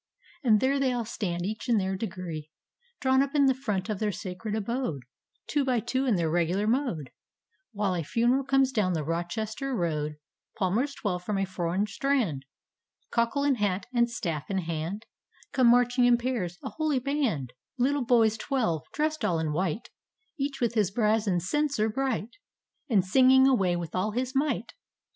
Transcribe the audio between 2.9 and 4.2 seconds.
Drawn up in the front of their